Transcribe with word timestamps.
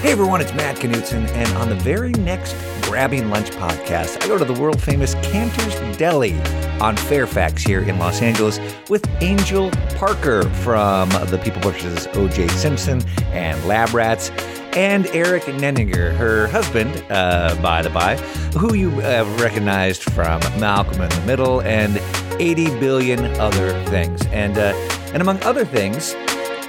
Hey 0.00 0.12
everyone, 0.12 0.40
it's 0.40 0.54
Matt 0.54 0.76
Knutson, 0.76 1.28
and 1.28 1.52
on 1.58 1.68
the 1.68 1.74
very 1.74 2.12
next 2.12 2.56
Grabbing 2.84 3.28
Lunch 3.28 3.50
podcast, 3.50 4.22
I 4.22 4.28
go 4.28 4.38
to 4.38 4.46
the 4.46 4.58
world 4.58 4.80
famous 4.80 5.12
Canter's 5.16 5.98
Deli 5.98 6.40
on 6.80 6.96
Fairfax 6.96 7.62
here 7.62 7.82
in 7.82 7.98
Los 7.98 8.22
Angeles 8.22 8.58
with 8.88 9.06
Angel 9.22 9.70
Parker 9.96 10.48
from 10.48 11.10
the 11.10 11.38
People 11.44 11.60
versus 11.60 12.06
O.J. 12.14 12.48
Simpson 12.48 13.02
and 13.32 13.62
Lab 13.66 13.92
Rats, 13.92 14.30
and 14.72 15.06
Eric 15.08 15.42
Nenninger, 15.42 16.16
her 16.16 16.48
husband, 16.48 17.04
uh, 17.10 17.54
by 17.60 17.82
the 17.82 17.90
by, 17.90 18.16
who 18.56 18.72
you 18.72 18.88
have 19.00 19.28
recognized 19.38 20.02
from 20.04 20.40
Malcolm 20.58 21.02
in 21.02 21.10
the 21.10 21.24
Middle 21.26 21.60
and 21.60 21.98
80 22.40 22.80
billion 22.80 23.26
other 23.38 23.72
things. 23.84 24.24
And, 24.28 24.56
uh, 24.56 24.72
and 25.12 25.20
among 25.20 25.42
other 25.42 25.66
things, 25.66 26.16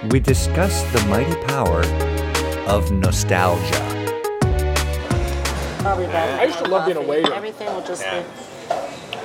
we 0.09 0.20
discuss 0.20 0.84
the 0.91 1.02
mighty 1.07 1.36
power 1.48 1.82
of 2.71 2.89
nostalgia. 2.89 3.69
Probably 5.79 6.05
better. 6.05 6.39
I 6.39 6.46
used 6.46 6.59
to 6.59 6.69
love 6.69 6.86
being 6.86 6.97
a 6.97 7.01
waiter. 7.01 7.33
Everything 7.33 7.68
will 7.73 7.83
just 7.83 8.04
be 8.04 8.23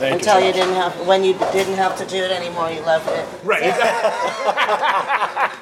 Thank 0.01 0.15
until 0.15 0.41
you. 0.41 0.49
you 0.49 0.53
didn't 0.53 0.75
have 0.75 1.07
when 1.07 1.23
you 1.23 1.35
didn't 1.53 1.77
have 1.77 1.97
to 1.99 2.07
do 2.07 2.17
it 2.17 2.33
anymore. 2.33 2.73
You 2.73 2.81
loved 2.81 3.09
it. 3.09 3.25
Right. 3.45 3.63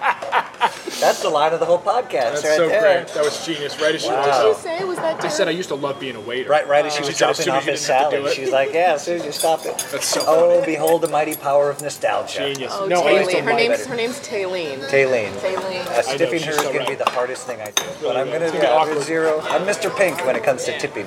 That's 1.05 1.21
the 1.23 1.29
line 1.29 1.53
of 1.53 1.61
the 1.61 1.67
whole 1.67 1.79
podcast, 1.79 2.41
That's 2.43 2.57
so 2.57 2.67
great. 2.69 3.09
That 3.09 3.25
was 3.25 3.45
genius. 3.45 3.79
Right 3.81 3.95
as 3.95 4.03
she 4.03 4.09
What 4.09 4.27
was 4.27 4.37
did 4.37 4.47
you 4.73 4.79
say? 4.79 4.85
Was 4.85 4.97
that 4.99 5.23
I 5.25 5.29
said 5.29 5.49
I 5.49 5.51
used 5.51 5.69
to 5.69 5.75
love 5.75 6.01
being 6.01 6.17
a 6.17 6.21
waiter. 6.21 6.49
Right, 6.49 6.67
right 6.67 6.85
as 6.87 6.95
she 6.95 7.03
She 7.03 7.09
was 7.09 7.17
said 7.17 7.31
as 7.31 7.37
dropping 7.37 7.45
soon 7.45 7.55
as 7.55 7.63
off 7.63 7.69
his 7.69 7.81
didn't 7.87 7.99
have 8.01 8.11
to 8.11 8.17
do 8.17 8.23
salad, 8.23 8.33
it. 8.33 8.35
she's 8.37 8.51
like, 8.53 8.73
"Yeah, 8.73 8.95
as 8.95 9.05
soon 9.05 9.17
as 9.21 9.27
you 9.27 9.33
stop 9.33 9.67
it." 9.67 9.79
That's 9.93 10.07
so 10.07 10.25
Oh, 10.27 10.61
funny. 10.61 10.73
behold 10.73 11.03
the 11.03 11.09
mighty 11.09 11.35
power 11.37 11.69
of 11.71 11.83
nostalgia. 11.83 12.39
Genius. 12.55 12.73
Oh, 12.75 12.87
no, 12.87 13.03
I 13.03 13.11
used 13.21 13.31
to 13.31 13.37
Taylene. 13.37 13.45
Her 13.45 13.53
name's 13.55 13.81
it. 13.81 13.87
her 13.87 13.97
name's 13.97 14.21
Taylene. 14.21 14.79
Taylene. 14.89 15.33
Taylene. 15.41 15.87
Uh, 15.87 16.03
stiffing 16.03 16.43
her 16.43 16.51
is 16.53 16.57
so 16.57 16.73
going 16.73 16.85
to 16.85 16.91
be 16.91 16.97
the 16.97 17.11
hardest 17.11 17.47
thing 17.47 17.61
I 17.61 17.71
do. 17.71 17.83
But 18.03 18.17
I'm 18.17 18.29
going 18.29 18.41
to 18.41 18.47
It's 18.47 18.57
gonna 18.63 18.95
be 18.95 19.01
zero. 19.03 19.41
I'm 19.43 19.63
Mr. 19.67 19.95
Pink 19.97 20.25
when 20.25 20.37
it 20.37 20.43
comes 20.43 20.65
to 20.65 20.79
tipping. 20.79 21.07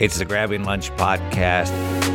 It's 0.00 0.18
the 0.18 0.24
Grabbing 0.24 0.64
Lunch 0.64 0.90
podcast. 0.92 1.70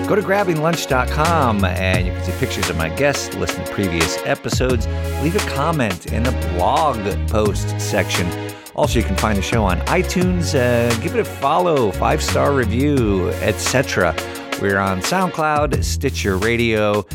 Go 0.07 0.15
to 0.15 0.21
grabbinglunch.com 0.21 1.63
and 1.63 2.05
you 2.05 2.11
can 2.11 2.23
see 2.25 2.31
pictures 2.33 2.69
of 2.69 2.75
my 2.77 2.89
guests, 2.89 3.33
listen 3.35 3.63
to 3.63 3.71
previous 3.71 4.17
episodes, 4.25 4.85
leave 5.23 5.35
a 5.35 5.49
comment 5.51 6.07
in 6.07 6.23
the 6.23 6.31
blog 6.55 6.97
post 7.29 7.79
section. 7.79 8.29
Also, 8.75 8.99
you 8.99 9.05
can 9.05 9.15
find 9.15 9.37
the 9.37 9.41
show 9.41 9.63
on 9.63 9.79
iTunes. 9.81 10.55
Uh, 10.55 10.93
give 11.01 11.15
it 11.15 11.21
a 11.21 11.25
follow, 11.25 11.91
five 11.91 12.21
star 12.21 12.53
review, 12.53 13.29
etc. 13.41 14.13
We're 14.61 14.77
on 14.79 14.99
SoundCloud, 14.99 15.81
Stitcher 15.83 16.37
Radio. 16.37 17.05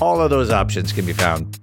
All 0.00 0.20
of 0.20 0.28
those 0.28 0.50
options 0.50 0.92
can 0.92 1.06
be 1.06 1.14
found 1.14 1.58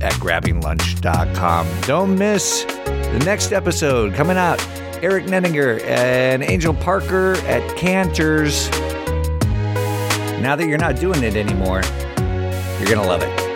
at 0.00 0.12
grabbinglunch.com. 0.14 1.80
Don't 1.82 2.16
miss 2.16 2.64
the 2.64 3.22
next 3.26 3.52
episode 3.52 4.14
coming 4.14 4.38
out. 4.38 4.58
Eric 5.02 5.26
Nenninger 5.26 5.82
and 5.84 6.42
Angel 6.42 6.74
Parker 6.74 7.34
at 7.46 7.76
Canter's. 7.76 8.68
Now 10.40 10.56
that 10.56 10.66
you're 10.66 10.78
not 10.78 10.96
doing 10.96 11.22
it 11.22 11.36
anymore, 11.36 11.82
you're 12.78 12.88
going 12.88 13.00
to 13.00 13.06
love 13.06 13.22
it. 13.22 13.47